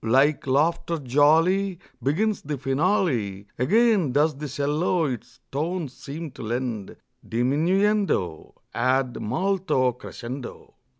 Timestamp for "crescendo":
9.91-10.73